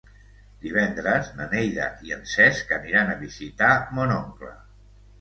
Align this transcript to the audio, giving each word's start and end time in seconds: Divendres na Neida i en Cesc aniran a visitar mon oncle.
Divendres 0.63 1.29
na 1.41 1.47
Neida 1.51 1.91
i 2.09 2.15
en 2.17 2.27
Cesc 2.33 2.75
aniran 2.81 3.15
a 3.15 3.21
visitar 3.23 3.73
mon 4.01 4.19
oncle. 4.21 4.55